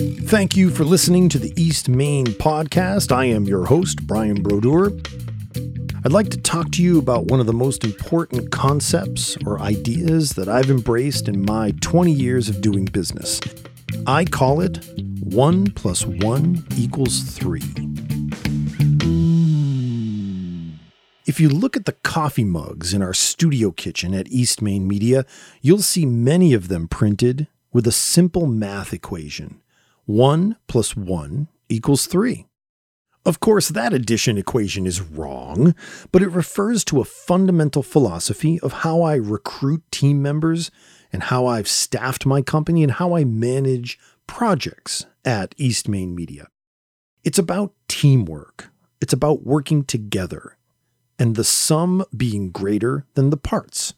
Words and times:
Thank 0.00 0.56
you 0.56 0.70
for 0.70 0.82
listening 0.82 1.28
to 1.28 1.38
the 1.38 1.52
East 1.60 1.86
Main 1.86 2.24
podcast. 2.24 3.12
I 3.12 3.26
am 3.26 3.44
your 3.44 3.66
host, 3.66 4.06
Brian 4.06 4.42
Brodeur. 4.42 4.92
I'd 6.06 6.12
like 6.12 6.30
to 6.30 6.38
talk 6.38 6.70
to 6.72 6.82
you 6.82 6.98
about 6.98 7.26
one 7.26 7.38
of 7.38 7.44
the 7.44 7.52
most 7.52 7.84
important 7.84 8.50
concepts 8.50 9.36
or 9.44 9.60
ideas 9.60 10.30
that 10.32 10.48
I've 10.48 10.70
embraced 10.70 11.28
in 11.28 11.44
my 11.44 11.74
20 11.82 12.12
years 12.12 12.48
of 12.48 12.62
doing 12.62 12.86
business. 12.86 13.42
I 14.06 14.24
call 14.24 14.62
it 14.62 14.82
1 15.20 15.72
plus 15.72 16.06
1 16.06 16.64
equals 16.78 17.20
3. 17.20 17.60
If 21.26 21.38
you 21.38 21.50
look 21.50 21.76
at 21.76 21.84
the 21.84 21.96
coffee 22.02 22.44
mugs 22.44 22.94
in 22.94 23.02
our 23.02 23.12
studio 23.12 23.70
kitchen 23.70 24.14
at 24.14 24.28
East 24.28 24.62
Main 24.62 24.88
Media, 24.88 25.26
you'll 25.60 25.82
see 25.82 26.06
many 26.06 26.54
of 26.54 26.68
them 26.68 26.88
printed 26.88 27.48
with 27.70 27.86
a 27.86 27.92
simple 27.92 28.46
math 28.46 28.94
equation 28.94 29.60
1 30.10 30.56
plus 30.66 30.96
1 30.96 31.46
equals 31.68 32.06
3. 32.06 32.46
Of 33.24 33.38
course, 33.38 33.68
that 33.68 33.92
addition 33.92 34.38
equation 34.38 34.86
is 34.86 35.00
wrong, 35.00 35.74
but 36.10 36.22
it 36.22 36.30
refers 36.30 36.84
to 36.86 37.00
a 37.00 37.04
fundamental 37.04 37.82
philosophy 37.82 38.58
of 38.60 38.72
how 38.72 39.02
I 39.02 39.14
recruit 39.14 39.84
team 39.92 40.20
members 40.20 40.70
and 41.12 41.24
how 41.24 41.46
I've 41.46 41.68
staffed 41.68 42.26
my 42.26 42.42
company 42.42 42.82
and 42.82 42.92
how 42.92 43.14
I 43.14 43.24
manage 43.24 43.98
projects 44.26 45.06
at 45.24 45.54
East 45.58 45.88
Main 45.88 46.14
Media. 46.14 46.48
It's 47.22 47.38
about 47.38 47.74
teamwork, 47.86 48.70
it's 49.00 49.12
about 49.12 49.44
working 49.44 49.84
together, 49.84 50.56
and 51.18 51.36
the 51.36 51.44
sum 51.44 52.04
being 52.16 52.50
greater 52.50 53.06
than 53.14 53.30
the 53.30 53.36
parts. 53.36 53.94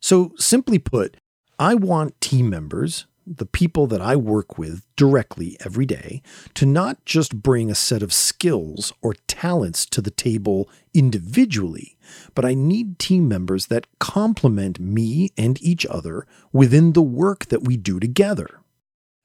So, 0.00 0.32
simply 0.36 0.78
put, 0.78 1.16
I 1.58 1.74
want 1.74 2.20
team 2.20 2.50
members, 2.50 3.06
the 3.36 3.46
people 3.46 3.86
that 3.88 4.00
I 4.00 4.16
work 4.16 4.58
with 4.58 4.82
directly 4.96 5.56
every 5.64 5.86
day, 5.86 6.22
to 6.54 6.66
not 6.66 7.04
just 7.04 7.42
bring 7.42 7.70
a 7.70 7.74
set 7.74 8.02
of 8.02 8.12
skills 8.12 8.92
or 9.02 9.14
talents 9.26 9.86
to 9.86 10.00
the 10.00 10.10
table 10.10 10.68
individually, 10.94 11.96
but 12.34 12.44
I 12.44 12.54
need 12.54 12.98
team 12.98 13.28
members 13.28 13.66
that 13.66 13.86
complement 13.98 14.80
me 14.80 15.30
and 15.36 15.60
each 15.62 15.86
other 15.86 16.26
within 16.52 16.92
the 16.92 17.02
work 17.02 17.46
that 17.46 17.64
we 17.64 17.76
do 17.76 18.00
together. 18.00 18.60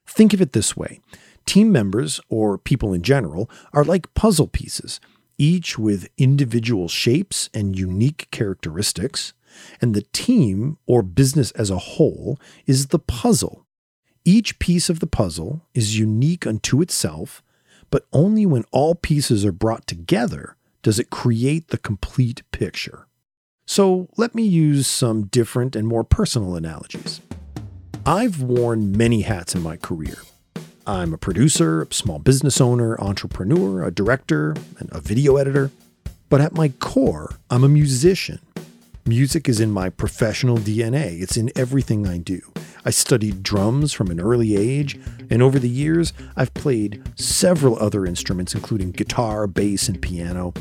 Think 0.06 0.32
of 0.34 0.40
it 0.40 0.52
this 0.52 0.76
way 0.76 1.00
team 1.46 1.70
members, 1.70 2.20
or 2.28 2.56
people 2.56 2.94
in 2.94 3.02
general, 3.02 3.50
are 3.72 3.84
like 3.84 4.14
puzzle 4.14 4.48
pieces 4.48 5.00
each 5.38 5.78
with 5.78 6.08
individual 6.16 6.88
shapes 6.88 7.50
and 7.52 7.78
unique 7.78 8.28
characteristics, 8.30 9.32
and 9.80 9.94
the 9.94 10.04
team 10.12 10.78
or 10.86 11.02
business 11.02 11.50
as 11.52 11.70
a 11.70 11.78
whole 11.78 12.38
is 12.66 12.88
the 12.88 12.98
puzzle. 12.98 13.63
Each 14.26 14.58
piece 14.58 14.88
of 14.88 15.00
the 15.00 15.06
puzzle 15.06 15.60
is 15.74 15.98
unique 15.98 16.46
unto 16.46 16.80
itself, 16.80 17.42
but 17.90 18.06
only 18.10 18.46
when 18.46 18.64
all 18.72 18.94
pieces 18.94 19.44
are 19.44 19.52
brought 19.52 19.86
together 19.86 20.56
does 20.82 20.98
it 20.98 21.10
create 21.10 21.68
the 21.68 21.76
complete 21.76 22.42
picture. 22.50 23.06
So 23.66 24.08
let 24.16 24.34
me 24.34 24.42
use 24.42 24.86
some 24.86 25.24
different 25.26 25.76
and 25.76 25.86
more 25.86 26.04
personal 26.04 26.56
analogies. 26.56 27.20
I've 28.06 28.40
worn 28.40 28.96
many 28.96 29.22
hats 29.22 29.54
in 29.54 29.62
my 29.62 29.76
career. 29.76 30.16
I'm 30.86 31.12
a 31.12 31.18
producer, 31.18 31.82
a 31.82 31.92
small 31.92 32.18
business 32.18 32.62
owner, 32.62 32.98
entrepreneur, 33.02 33.84
a 33.84 33.90
director, 33.90 34.56
and 34.78 34.88
a 34.90 35.02
video 35.02 35.36
editor. 35.36 35.70
But 36.30 36.40
at 36.40 36.54
my 36.54 36.68
core, 36.68 37.36
I'm 37.50 37.62
a 37.62 37.68
musician. 37.68 38.40
Music 39.06 39.50
is 39.50 39.60
in 39.60 39.70
my 39.70 39.90
professional 39.90 40.56
DNA, 40.56 41.20
it's 41.20 41.36
in 41.36 41.52
everything 41.54 42.08
I 42.08 42.16
do. 42.16 42.40
I 42.86 42.90
studied 42.90 43.42
drums 43.42 43.92
from 43.92 44.10
an 44.10 44.18
early 44.18 44.56
age, 44.56 44.98
and 45.28 45.42
over 45.42 45.58
the 45.58 45.68
years, 45.68 46.14
I've 46.36 46.54
played 46.54 47.02
several 47.14 47.78
other 47.78 48.06
instruments, 48.06 48.54
including 48.54 48.92
guitar, 48.92 49.46
bass, 49.46 49.90
and 49.90 50.00
piano. 50.00 50.54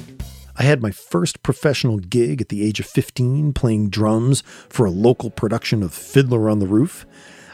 I 0.57 0.63
had 0.63 0.81
my 0.81 0.91
first 0.91 1.41
professional 1.41 1.99
gig 1.99 2.41
at 2.41 2.49
the 2.49 2.67
age 2.67 2.81
of 2.81 2.85
15 2.85 3.53
playing 3.53 3.91
drums 3.91 4.43
for 4.67 4.85
a 4.85 4.91
local 4.91 5.29
production 5.29 5.81
of 5.81 5.93
Fiddler 5.93 6.49
on 6.49 6.59
the 6.59 6.67
Roof. 6.67 7.05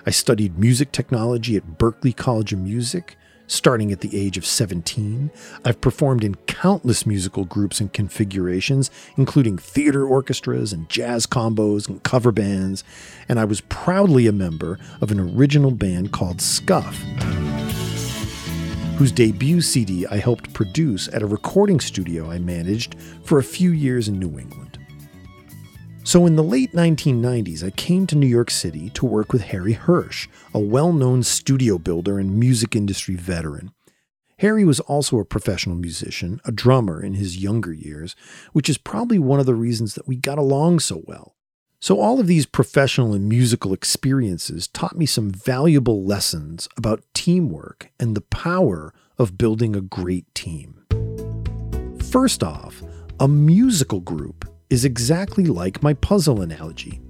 I 0.08 0.10
studied 0.10 0.58
music 0.58 0.92
technology 0.92 1.56
at 1.56 1.78
Berklee 1.78 2.18
College 2.18 2.52
of 2.52 2.60
Music, 2.60 3.16
starting 3.50 3.92
at 3.92 4.02
the 4.02 4.18
age 4.18 4.38
of 4.38 4.46
17. 4.46 5.32
I've 5.66 5.82
performed 5.82 6.24
in 6.24 6.36
countless 6.48 7.06
musical 7.06 7.44
groups 7.44 7.82
and 7.82 7.92
configurations, 7.92 8.90
including 9.18 9.58
theater 9.58 10.06
orchestras 10.06 10.72
and 10.72 10.88
jazz 10.88 11.26
combos 11.26 11.90
and 11.90 12.02
cover 12.04 12.32
bands, 12.32 12.84
and 13.28 13.40
I 13.40 13.46
was 13.46 13.62
proudly 13.62 14.28
a 14.28 14.32
member 14.32 14.80
of 15.02 15.12
an 15.12 15.20
original 15.20 15.72
band 15.72 16.12
called 16.14 16.42
Scuff, 16.42 16.96
whose 18.98 19.12
debut 19.12 19.62
CD 19.62 20.06
I 20.06 20.18
helped 20.18 20.54
produce 20.54 21.08
at 21.08 21.24
a 21.24 21.28
recording 21.28 21.80
studio 21.80 22.30
I 22.30 22.38
managed 22.38 22.96
for 23.24 23.40
a 23.40 23.44
few 23.44 23.72
years 23.72 24.08
in 24.08 24.20
New 24.20 24.38
England. 24.38 24.69
So, 26.10 26.26
in 26.26 26.36
the 26.36 26.44
late 26.44 26.72
1990s, 26.72 27.64
I 27.64 27.70
came 27.70 28.08
to 28.08 28.16
New 28.16 28.26
York 28.26 28.50
City 28.50 28.90
to 28.96 29.06
work 29.06 29.32
with 29.32 29.44
Harry 29.44 29.74
Hirsch, 29.74 30.28
a 30.56 30.60
well 30.60 30.92
known 30.92 31.22
studio 31.22 31.78
builder 31.78 32.18
and 32.18 32.36
music 32.36 32.76
industry 32.76 33.14
veteran. 33.14 33.74
Harry 34.40 34.66
was 34.66 34.80
also 34.80 35.20
a 35.20 35.24
professional 35.24 35.76
musician, 35.76 36.42
a 36.46 36.52
drummer 36.52 37.00
in 37.00 37.14
his 37.14 37.38
younger 37.38 37.72
years, 37.72 38.16
which 38.54 38.70
is 38.70 38.80
probably 38.80 39.20
one 39.20 39.40
of 39.40 39.46
the 39.46 39.54
reasons 39.54 39.94
that 39.94 40.08
we 40.08 40.16
got 40.16 40.40
along 40.40 40.80
so 40.80 41.04
well. 41.06 41.36
So, 41.80 42.00
all 42.00 42.20
of 42.20 42.26
these 42.26 42.48
professional 42.48 43.14
and 43.14 43.30
musical 43.30 43.72
experiences 43.72 44.68
taught 44.68 44.98
me 44.98 45.06
some 45.06 45.30
valuable 45.30 46.04
lessons 46.04 46.68
about 46.76 47.04
teamwork 47.14 47.92
and 48.00 48.18
the 48.18 48.22
power 48.22 48.96
of 49.20 49.38
building 49.38 49.76
a 49.76 49.82
great 49.82 50.34
team. 50.34 50.88
First 52.02 52.44
off, 52.44 52.82
a 53.20 53.28
musical 53.28 54.00
group 54.00 54.50
is 54.70 54.86
exactly 54.86 55.46
like 55.46 55.82
my 55.82 55.94
puzzle 55.96 56.42
analogy. 56.42 57.02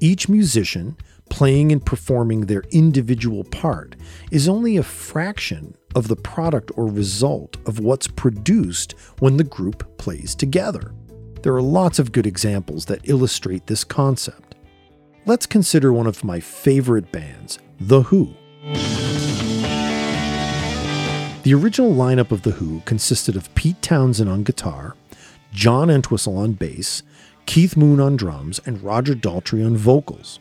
Each 0.00 0.28
musician, 0.28 0.96
playing 1.30 1.70
and 1.72 1.84
performing 1.84 2.42
their 2.42 2.64
individual 2.70 3.44
part, 3.44 3.96
is 4.30 4.48
only 4.48 4.76
a 4.76 4.82
fraction 4.82 5.76
of 5.94 6.08
the 6.08 6.16
product 6.16 6.72
or 6.76 6.86
result 6.86 7.56
of 7.66 7.78
what's 7.78 8.08
produced 8.08 8.92
when 9.20 9.36
the 9.36 9.44
group 9.44 9.96
plays 9.96 10.34
together. 10.34 10.92
There 11.42 11.54
are 11.54 11.62
lots 11.62 11.98
of 11.98 12.12
good 12.12 12.26
examples 12.26 12.86
that 12.86 13.08
illustrate 13.08 13.66
this 13.66 13.84
concept. 13.84 14.56
Let's 15.26 15.46
consider 15.46 15.92
one 15.92 16.06
of 16.06 16.24
my 16.24 16.40
favorite 16.40 17.12
bands, 17.12 17.58
The 17.80 18.02
Who. 18.02 18.34
The 21.44 21.54
original 21.54 21.92
lineup 21.92 22.30
of 22.32 22.42
The 22.42 22.52
Who 22.52 22.80
consisted 22.86 23.36
of 23.36 23.54
Pete 23.54 23.80
Townshend 23.82 24.28
on 24.28 24.42
guitar, 24.42 24.96
John 25.54 25.88
Entwistle 25.88 26.36
on 26.36 26.54
bass, 26.54 27.04
Keith 27.46 27.76
Moon 27.76 28.00
on 28.00 28.16
drums, 28.16 28.60
and 28.66 28.82
Roger 28.82 29.14
Daltrey 29.14 29.64
on 29.64 29.76
vocals. 29.76 30.40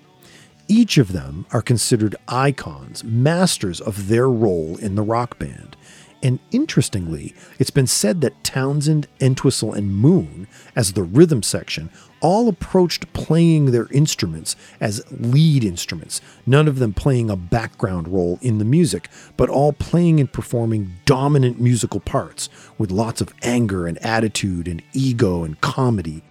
Each 0.67 0.97
of 0.97 1.11
them 1.11 1.45
are 1.51 1.61
considered 1.61 2.15
icons, 2.27 3.03
masters 3.03 3.79
of 3.79 4.07
their 4.07 4.27
role 4.27 4.75
in 4.77 4.95
the 4.95 5.03
rock 5.03 5.37
band. 5.37 5.75
And 6.23 6.39
interestingly, 6.51 7.35
it's 7.59 7.69
been 7.69 7.85
said 7.85 8.21
that 8.21 8.45
Townshend, 8.45 9.07
Entwistle, 9.19 9.73
and 9.73 9.93
Moon, 9.93 10.47
as 10.73 10.93
the 10.93 11.03
rhythm 11.03 11.43
section, 11.43 11.89
all 12.21 12.47
approached 12.47 13.11
playing 13.11 13.71
their 13.71 13.87
instruments 13.91 14.55
as 14.79 15.03
lead 15.11 15.65
instruments, 15.65 16.21
none 16.45 16.69
of 16.69 16.79
them 16.79 16.93
playing 16.93 17.29
a 17.29 17.35
background 17.35 18.07
role 18.07 18.39
in 18.41 18.57
the 18.57 18.63
music, 18.63 19.09
but 19.35 19.49
all 19.49 19.73
playing 19.73 20.21
and 20.21 20.31
performing 20.31 20.93
dominant 21.05 21.59
musical 21.59 21.99
parts 21.99 22.47
with 22.77 22.89
lots 22.89 23.19
of 23.19 23.33
anger 23.43 23.85
and 23.85 23.97
attitude 23.97 24.69
and 24.69 24.81
ego 24.93 25.43
and 25.43 25.59
comedy. 25.59 26.23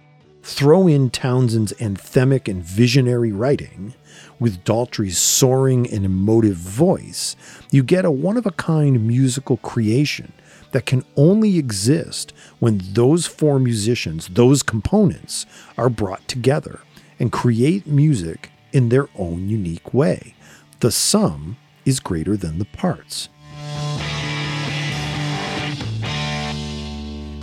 Throw 0.45 0.87
in 0.87 1.09
Townshend's 1.09 1.71
anthemic 1.79 2.49
and 2.49 2.61
visionary 2.61 3.31
writing 3.31 3.93
with 4.39 4.65
Daltrey's 4.65 5.17
soaring 5.17 5.89
and 5.89 6.03
emotive 6.03 6.57
voice, 6.57 7.37
you 7.71 7.81
get 7.81 8.03
a 8.03 8.11
one 8.11 8.35
of 8.35 8.45
a 8.45 8.51
kind 8.51 9.07
musical 9.07 9.55
creation 9.55 10.33
that 10.73 10.85
can 10.85 11.05
only 11.15 11.57
exist 11.57 12.33
when 12.59 12.81
those 12.91 13.25
four 13.25 13.57
musicians, 13.57 14.27
those 14.27 14.63
components, 14.63 15.45
are 15.77 15.89
brought 15.89 16.27
together 16.27 16.81
and 17.19 17.31
create 17.31 17.87
music 17.87 18.51
in 18.73 18.89
their 18.89 19.07
own 19.15 19.47
unique 19.47 19.93
way. 19.93 20.35
The 20.81 20.91
sum 20.91 21.55
is 21.85 22.01
greater 22.01 22.35
than 22.35 22.59
the 22.59 22.65
parts. 22.65 23.29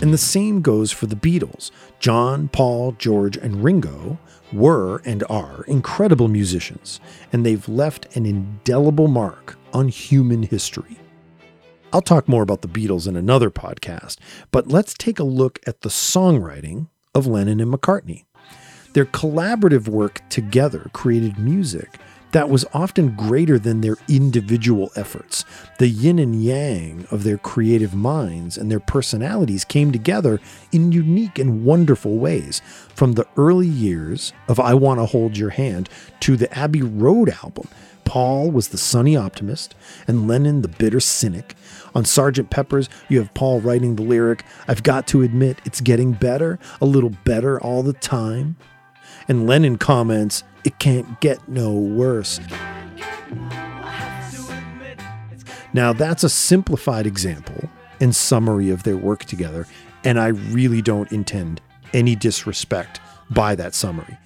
And 0.01 0.11
the 0.11 0.17
same 0.17 0.61
goes 0.61 0.91
for 0.91 1.05
the 1.05 1.15
Beatles. 1.15 1.69
John, 1.99 2.47
Paul, 2.47 2.93
George, 2.93 3.37
and 3.37 3.63
Ringo 3.63 4.17
were 4.51 4.99
and 5.05 5.23
are 5.29 5.63
incredible 5.67 6.27
musicians, 6.27 6.99
and 7.31 7.45
they've 7.45 7.69
left 7.69 8.15
an 8.15 8.25
indelible 8.25 9.07
mark 9.07 9.57
on 9.73 9.89
human 9.89 10.43
history. 10.43 10.97
I'll 11.93 12.01
talk 12.01 12.27
more 12.27 12.41
about 12.41 12.61
the 12.61 12.67
Beatles 12.67 13.07
in 13.07 13.15
another 13.15 13.51
podcast, 13.51 14.17
but 14.49 14.67
let's 14.67 14.95
take 14.95 15.19
a 15.19 15.23
look 15.23 15.59
at 15.67 15.81
the 15.81 15.89
songwriting 15.89 16.87
of 17.13 17.27
Lennon 17.27 17.59
and 17.59 17.71
McCartney. 17.71 18.25
Their 18.93 19.05
collaborative 19.05 19.87
work 19.87 20.21
together 20.29 20.89
created 20.93 21.37
music 21.37 21.99
that 22.31 22.49
was 22.49 22.65
often 22.73 23.15
greater 23.15 23.59
than 23.59 23.81
their 23.81 23.97
individual 24.07 24.91
efforts. 24.95 25.45
The 25.79 25.87
yin 25.87 26.19
and 26.19 26.41
yang 26.41 27.05
of 27.11 27.23
their 27.23 27.37
creative 27.37 27.93
minds 27.93 28.57
and 28.57 28.71
their 28.71 28.79
personalities 28.79 29.65
came 29.65 29.91
together 29.91 30.39
in 30.71 30.91
unique 30.91 31.37
and 31.37 31.65
wonderful 31.65 32.17
ways. 32.17 32.61
From 32.95 33.13
the 33.13 33.27
early 33.37 33.67
years 33.67 34.33
of 34.47 34.59
I 34.59 34.73
Want 34.73 34.99
to 34.99 35.05
Hold 35.05 35.37
Your 35.37 35.49
Hand 35.49 35.89
to 36.21 36.37
the 36.37 36.51
Abbey 36.57 36.81
Road 36.81 37.29
album, 37.43 37.67
Paul 38.05 38.51
was 38.51 38.69
the 38.69 38.77
sunny 38.77 39.15
optimist 39.15 39.73
and 40.07 40.27
Lennon 40.27 40.61
the 40.61 40.67
bitter 40.67 40.99
cynic. 40.99 41.55
On 41.95 42.03
Sgt. 42.03 42.49
Pepper's, 42.49 42.89
you 43.09 43.19
have 43.19 43.33
Paul 43.33 43.61
writing 43.61 43.95
the 43.95 44.03
lyric, 44.03 44.43
I've 44.67 44.83
got 44.83 45.07
to 45.07 45.21
admit 45.21 45.59
it's 45.65 45.81
getting 45.81 46.13
better, 46.13 46.59
a 46.81 46.85
little 46.85 47.11
better 47.23 47.59
all 47.59 47.83
the 47.83 47.93
time. 47.93 48.57
And 49.31 49.47
Lennon 49.47 49.77
comments, 49.77 50.43
it 50.65 50.77
can't 50.77 51.21
get 51.21 51.47
no 51.47 51.71
worse. 51.71 52.37
Now, 55.71 55.93
that's 55.93 56.25
a 56.25 56.29
simplified 56.29 57.07
example 57.07 57.69
and 58.01 58.13
summary 58.13 58.69
of 58.69 58.83
their 58.83 58.97
work 58.97 59.23
together, 59.23 59.67
and 60.03 60.19
I 60.19 60.27
really 60.27 60.81
don't 60.81 61.09
intend 61.13 61.61
any 61.93 62.13
disrespect 62.13 62.99
by 63.29 63.55
that 63.55 63.73
summary. 63.73 64.17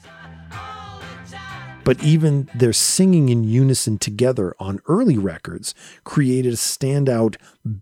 But 1.84 2.04
even 2.04 2.50
their 2.56 2.74
singing 2.74 3.30
in 3.30 3.44
unison 3.44 4.00
together 4.00 4.56
on 4.60 4.82
early 4.88 5.20
records 5.20 5.76
created 6.04 6.54
a 6.54 6.58
standout, 6.58 7.36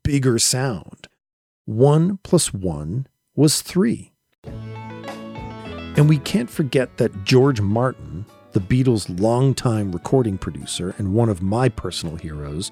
bigger 0.04 0.40
sound. 0.40 1.08
One 1.64 2.20
plus 2.22 2.54
one 2.54 3.08
was 3.34 3.62
three. 3.62 4.12
And 5.95 6.10
we 6.10 6.18
can't 6.18 6.50
forget 6.50 6.98
that 6.98 7.24
George 7.24 7.62
Martin, 7.62 8.25
the 8.54 8.60
Beatles' 8.60 9.19
longtime 9.19 9.92
recording 9.92 10.40
producer 10.40 10.95
and 10.98 11.13
one 11.13 11.30
of 11.30 11.44
my 11.44 11.69
personal 11.69 12.16
heroes, 12.16 12.72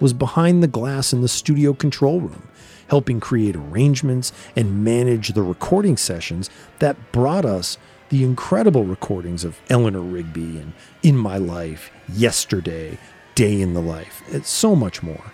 was 0.00 0.14
behind 0.14 0.62
the 0.62 0.68
glass 0.68 1.12
in 1.12 1.20
the 1.20 1.28
studio 1.28 1.74
control 1.74 2.20
room, 2.20 2.48
helping 2.88 3.20
create 3.20 3.56
arrangements 3.56 4.32
and 4.56 4.82
manage 4.82 5.28
the 5.28 5.42
recording 5.42 5.98
sessions 5.98 6.48
that 6.78 7.12
brought 7.12 7.44
us 7.44 7.76
the 8.08 8.24
incredible 8.24 8.84
recordings 8.84 9.44
of 9.44 9.60
Eleanor 9.68 10.00
Rigby 10.00 10.58
and 10.58 10.72
In 11.02 11.16
My 11.16 11.36
Life, 11.36 11.90
Yesterday, 12.08 12.98
Day 13.34 13.60
in 13.60 13.74
the 13.74 13.82
Life, 13.82 14.22
and 14.32 14.46
so 14.46 14.74
much 14.74 15.02
more. 15.02 15.32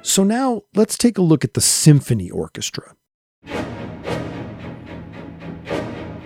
So 0.00 0.24
now 0.24 0.62
let's 0.74 0.96
take 0.96 1.18
a 1.18 1.22
look 1.22 1.44
at 1.44 1.52
the 1.52 1.60
symphony 1.60 2.30
orchestra. 2.30 2.96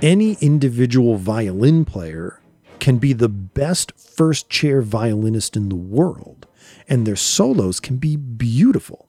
Any 0.03 0.37
individual 0.41 1.17
violin 1.17 1.85
player 1.85 2.41
can 2.81 2.99
be 2.99 3.13
the 3.13 3.29
best 3.29 3.93
first 3.99 4.51
chair 4.51 4.83
violinist 4.83 5.57
in 5.57 5.69
the 5.69 5.77
world, 5.77 6.47
and 6.89 7.07
their 7.07 7.17
solos 7.17 7.81
can 7.81 7.97
be 7.97 8.17
beautiful. 8.17 9.09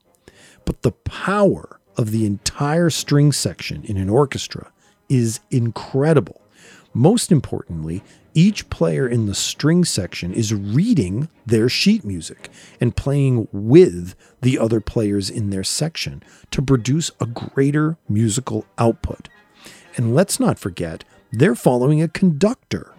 But 0.64 0.82
the 0.82 0.92
power 0.92 1.80
of 1.96 2.10
the 2.10 2.24
entire 2.26 2.90
string 2.90 3.32
section 3.32 3.84
in 3.84 3.96
an 3.96 4.08
orchestra 4.08 4.72
is 5.08 5.40
incredible. 5.50 6.40
Most 6.94 7.30
importantly, 7.30 8.02
each 8.34 8.70
player 8.70 9.06
in 9.06 9.26
the 9.26 9.34
string 9.34 9.84
section 9.84 10.32
is 10.32 10.54
reading 10.54 11.28
their 11.44 11.68
sheet 11.68 12.04
music 12.04 12.50
and 12.80 12.96
playing 12.96 13.48
with 13.52 14.14
the 14.42 14.58
other 14.58 14.80
players 14.80 15.28
in 15.28 15.50
their 15.50 15.64
section 15.64 16.22
to 16.50 16.62
produce 16.62 17.10
a 17.20 17.26
greater 17.26 17.98
musical 18.08 18.64
output. 18.78 19.28
And 19.98 20.14
let's 20.14 20.38
not 20.38 20.60
forget, 20.60 21.02
they're 21.32 21.56
following 21.56 22.00
a 22.00 22.08
conductor. 22.08 22.94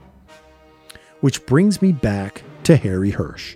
Which 1.22 1.46
brings 1.46 1.82
me 1.82 1.94
back 1.94 2.44
to 2.64 2.76
Harry 2.76 3.12
Hirsch. 3.12 3.56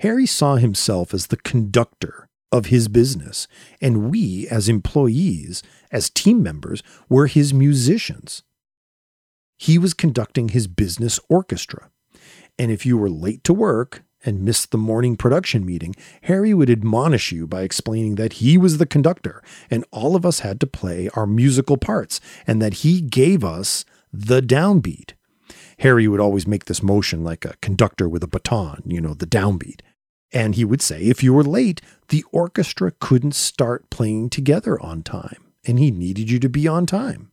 Harry 0.00 0.26
saw 0.26 0.56
himself 0.56 1.14
as 1.14 1.28
the 1.28 1.36
conductor 1.36 2.28
of 2.50 2.66
his 2.66 2.88
business, 2.88 3.46
and 3.80 4.10
we, 4.10 4.48
as 4.48 4.68
employees, 4.68 5.62
as 5.90 6.10
team 6.10 6.42
members, 6.42 6.82
were 7.08 7.26
his 7.26 7.54
musicians. 7.54 8.42
He 9.58 9.78
was 9.78 9.94
conducting 9.94 10.48
his 10.48 10.66
business 10.66 11.20
orchestra. 11.28 11.90
And 12.58 12.70
if 12.72 12.84
you 12.86 12.96
were 12.98 13.10
late 13.10 13.44
to 13.44 13.54
work, 13.54 14.02
and 14.24 14.42
missed 14.42 14.70
the 14.70 14.78
morning 14.78 15.16
production 15.16 15.64
meeting, 15.64 15.94
Harry 16.22 16.54
would 16.54 16.70
admonish 16.70 17.32
you 17.32 17.46
by 17.46 17.62
explaining 17.62 18.14
that 18.16 18.34
he 18.34 18.56
was 18.56 18.78
the 18.78 18.86
conductor 18.86 19.42
and 19.70 19.84
all 19.90 20.16
of 20.16 20.24
us 20.24 20.40
had 20.40 20.60
to 20.60 20.66
play 20.66 21.08
our 21.14 21.26
musical 21.26 21.76
parts 21.76 22.20
and 22.46 22.60
that 22.62 22.74
he 22.74 23.00
gave 23.00 23.44
us 23.44 23.84
the 24.12 24.40
downbeat. 24.40 25.12
Harry 25.78 26.06
would 26.06 26.20
always 26.20 26.46
make 26.46 26.66
this 26.66 26.82
motion 26.82 27.24
like 27.24 27.44
a 27.44 27.56
conductor 27.60 28.08
with 28.08 28.22
a 28.22 28.28
baton, 28.28 28.82
you 28.86 29.00
know, 29.00 29.14
the 29.14 29.26
downbeat. 29.26 29.80
And 30.32 30.54
he 30.54 30.64
would 30.64 30.80
say 30.80 31.02
if 31.02 31.22
you 31.22 31.34
were 31.34 31.44
late, 31.44 31.80
the 32.08 32.24
orchestra 32.32 32.92
couldn't 33.00 33.34
start 33.34 33.90
playing 33.90 34.30
together 34.30 34.80
on 34.80 35.02
time, 35.02 35.52
and 35.66 35.78
he 35.78 35.90
needed 35.90 36.30
you 36.30 36.38
to 36.38 36.48
be 36.48 36.66
on 36.66 36.86
time. 36.86 37.30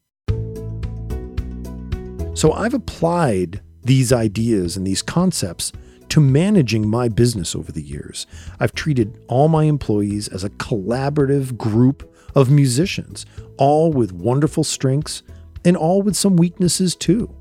So 2.34 2.52
I've 2.54 2.74
applied 2.74 3.62
these 3.84 4.12
ideas 4.12 4.76
and 4.78 4.86
these 4.86 5.02
concepts 5.02 5.72
to 6.10 6.20
managing 6.20 6.88
my 6.88 7.08
business 7.08 7.56
over 7.56 7.72
the 7.72 7.82
years. 7.82 8.28
I've 8.60 8.74
treated 8.74 9.24
all 9.28 9.48
my 9.48 9.66
employees 9.66 10.28
as 10.28 10.44
a 10.44 10.50
collaborative 10.50 11.58
group 11.58 12.16
of 12.36 12.50
musicians, 12.50 13.26
all 13.58 13.92
with 13.92 14.12
wonderful 14.12 14.64
strengths 14.64 15.24
and 15.66 15.76
all 15.76 16.02
with 16.02 16.16
some 16.16 16.36
weaknesses 16.36 16.96
too. 16.96 17.34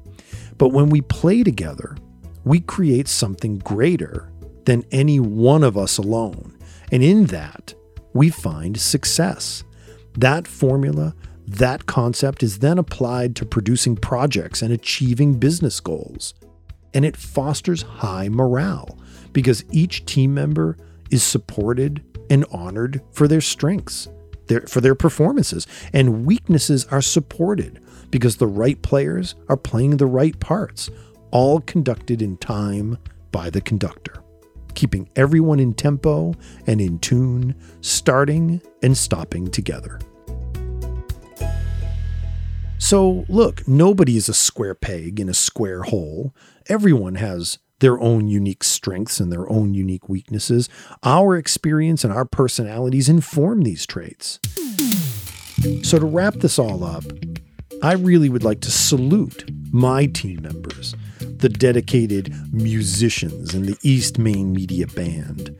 But 0.56 0.68
when 0.68 0.90
we 0.90 1.00
play 1.00 1.42
together, 1.42 1.96
we 2.44 2.60
create 2.60 3.08
something 3.08 3.58
greater 3.58 4.30
than 4.64 4.84
any 4.90 5.20
one 5.20 5.62
of 5.62 5.76
us 5.76 5.98
alone. 5.98 6.56
And 6.90 7.02
in 7.02 7.26
that, 7.26 7.74
we 8.12 8.30
find 8.30 8.78
success. 8.78 9.64
That 10.16 10.46
formula, 10.46 11.14
that 11.46 11.86
concept 11.86 12.42
is 12.42 12.58
then 12.58 12.78
applied 12.78 13.36
to 13.36 13.46
producing 13.46 13.96
projects 13.96 14.62
and 14.62 14.72
achieving 14.72 15.38
business 15.38 15.80
goals 15.80 16.34
and 16.94 17.04
it 17.04 17.16
fosters 17.16 17.82
high 17.82 18.28
morale 18.28 18.98
because 19.32 19.64
each 19.70 20.04
team 20.06 20.34
member 20.34 20.76
is 21.10 21.22
supported 21.22 22.02
and 22.30 22.44
honored 22.50 23.00
for 23.12 23.28
their 23.28 23.40
strengths, 23.40 24.08
their, 24.46 24.62
for 24.62 24.80
their 24.80 24.94
performances, 24.94 25.66
and 25.92 26.26
weaknesses 26.26 26.84
are 26.86 27.02
supported 27.02 27.80
because 28.10 28.36
the 28.36 28.46
right 28.46 28.80
players 28.82 29.34
are 29.48 29.56
playing 29.56 29.96
the 29.96 30.06
right 30.06 30.38
parts, 30.40 30.90
all 31.30 31.60
conducted 31.60 32.22
in 32.22 32.36
time 32.38 32.98
by 33.32 33.50
the 33.50 33.60
conductor, 33.60 34.22
keeping 34.74 35.08
everyone 35.16 35.60
in 35.60 35.74
tempo 35.74 36.34
and 36.66 36.80
in 36.80 36.98
tune, 36.98 37.54
starting 37.80 38.60
and 38.82 38.96
stopping 38.96 39.50
together. 39.50 39.98
So, 42.78 43.24
look, 43.28 43.66
nobody 43.66 44.16
is 44.16 44.28
a 44.28 44.34
square 44.34 44.74
peg 44.74 45.18
in 45.20 45.28
a 45.28 45.34
square 45.34 45.82
hole. 45.82 46.34
Everyone 46.68 47.16
has 47.16 47.58
their 47.80 48.00
own 48.00 48.28
unique 48.28 48.64
strengths 48.64 49.20
and 49.20 49.32
their 49.32 49.50
own 49.50 49.74
unique 49.74 50.08
weaknesses. 50.08 50.68
Our 51.02 51.36
experience 51.36 52.04
and 52.04 52.12
our 52.12 52.24
personalities 52.24 53.08
inform 53.08 53.62
these 53.62 53.86
traits. 53.86 54.38
So, 55.82 55.98
to 55.98 56.06
wrap 56.06 56.34
this 56.34 56.58
all 56.58 56.84
up, 56.84 57.04
I 57.82 57.92
really 57.92 58.28
would 58.28 58.44
like 58.44 58.60
to 58.62 58.70
salute 58.70 59.50
my 59.72 60.06
team 60.06 60.42
members, 60.42 60.94
the 61.20 61.48
dedicated 61.48 62.34
musicians 62.52 63.54
in 63.54 63.66
the 63.66 63.76
East 63.82 64.18
Main 64.18 64.52
Media 64.52 64.86
Band 64.86 65.54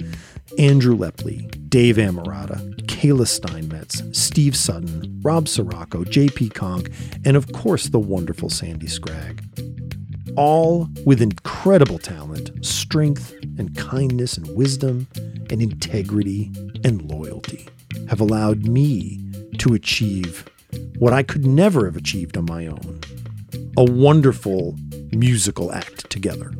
Andrew 0.58 0.96
Lepley, 0.96 1.68
Dave 1.68 1.96
Amarata, 1.96 2.86
Kayla 2.98 3.28
Steinmetz, 3.28 4.02
Steve 4.10 4.56
Sutton, 4.56 5.20
Rob 5.22 5.46
Sirocco, 5.46 6.02
JP 6.02 6.52
Conk, 6.54 6.90
and 7.24 7.36
of 7.36 7.52
course 7.52 7.90
the 7.90 7.98
wonderful 8.00 8.50
Sandy 8.50 8.88
Scragg. 8.88 9.40
All 10.36 10.88
with 11.06 11.22
incredible 11.22 12.00
talent, 12.00 12.50
strength, 12.66 13.32
and 13.56 13.76
kindness, 13.76 14.36
and 14.36 14.48
wisdom, 14.56 15.06
and 15.48 15.62
integrity, 15.62 16.50
and 16.82 17.08
loyalty 17.08 17.68
have 18.08 18.20
allowed 18.20 18.66
me 18.66 19.20
to 19.58 19.74
achieve 19.74 20.44
what 20.98 21.12
I 21.12 21.22
could 21.22 21.46
never 21.46 21.84
have 21.84 21.96
achieved 21.96 22.36
on 22.36 22.46
my 22.46 22.66
own 22.66 23.00
a 23.76 23.84
wonderful 23.84 24.74
musical 25.12 25.70
act 25.70 26.10
together. 26.10 26.52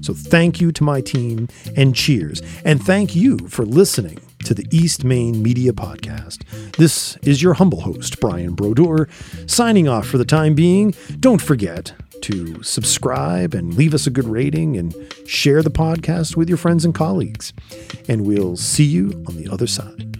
So 0.00 0.14
thank 0.14 0.62
you 0.62 0.72
to 0.72 0.82
my 0.82 1.02
team 1.02 1.48
and 1.76 1.94
cheers. 1.94 2.40
And 2.64 2.82
thank 2.82 3.14
you 3.14 3.36
for 3.48 3.66
listening 3.66 4.18
to 4.44 4.54
the 4.54 4.66
East 4.70 5.04
Main 5.04 5.42
Media 5.42 5.72
Podcast. 5.72 6.44
This 6.76 7.16
is 7.22 7.42
your 7.42 7.54
humble 7.54 7.80
host, 7.82 8.20
Brian 8.20 8.54
Brodeur, 8.54 9.08
signing 9.46 9.88
off 9.88 10.06
for 10.06 10.18
the 10.18 10.24
time 10.24 10.54
being. 10.54 10.94
Don't 11.20 11.40
forget 11.40 11.92
to 12.22 12.62
subscribe 12.62 13.54
and 13.54 13.74
leave 13.74 13.94
us 13.94 14.06
a 14.06 14.10
good 14.10 14.26
rating 14.26 14.76
and 14.76 14.94
share 15.26 15.62
the 15.62 15.70
podcast 15.70 16.36
with 16.36 16.48
your 16.48 16.58
friends 16.58 16.84
and 16.84 16.94
colleagues. 16.94 17.52
And 18.08 18.26
we'll 18.26 18.56
see 18.56 18.84
you 18.84 19.24
on 19.26 19.36
the 19.36 19.48
other 19.50 19.66
side. 19.66 20.11